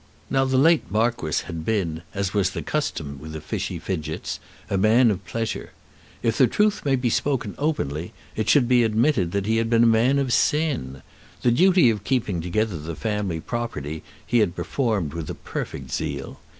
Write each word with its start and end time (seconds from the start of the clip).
Now 0.31 0.45
the 0.45 0.57
late 0.57 0.89
Marquis 0.89 1.43
had 1.45 1.63
been, 1.63 2.01
as 2.15 2.33
was 2.33 2.49
the 2.49 2.63
custom 2.63 3.19
with 3.19 3.33
the 3.33 3.39
Fichy 3.39 3.77
Fidgetts, 3.77 4.39
a 4.67 4.75
man 4.75 5.11
of 5.11 5.23
pleasure. 5.27 5.73
If 6.23 6.39
the 6.39 6.47
truth 6.47 6.83
may 6.83 6.95
be 6.95 7.11
spoken 7.11 7.53
openly, 7.59 8.11
it 8.35 8.49
should 8.49 8.67
be 8.67 8.81
admitted 8.83 9.31
that 9.33 9.45
he 9.45 9.57
had 9.57 9.69
been 9.69 9.83
a 9.83 9.97
man 10.01 10.17
of 10.17 10.33
sin. 10.33 11.03
The 11.43 11.51
duty 11.51 11.91
of 11.91 12.03
keeping 12.03 12.41
together 12.41 12.79
the 12.79 12.95
family 12.95 13.39
property 13.39 14.01
he 14.25 14.39
had 14.39 14.55
performed 14.55 15.13
with 15.13 15.29
a 15.29 15.35
perfect 15.35 15.91
zeal. 15.91 16.39